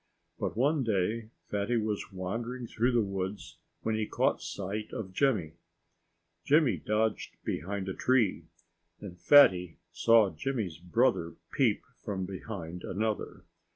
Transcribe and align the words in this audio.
But 0.39 0.57
one 0.57 0.83
day 0.83 1.29
Fatty 1.45 1.77
was 1.77 2.11
wandering 2.11 2.65
through 2.65 2.91
the 2.91 3.03
woods 3.03 3.59
when 3.83 3.93
he 3.93 4.07
caught 4.07 4.41
sight 4.41 4.91
of 4.91 5.13
Jimmy. 5.13 5.53
Jimmy 6.43 6.77
dodged 6.77 7.35
behind 7.45 7.87
a 7.87 7.93
tree. 7.93 8.45
And 8.99 9.15
Fatty 9.21 9.77
saw 9.91 10.31
Jimmy's 10.31 10.79
brother 10.79 11.35
peep 11.51 11.83
from 12.03 12.25
behind 12.25 12.83
another. 12.83 13.43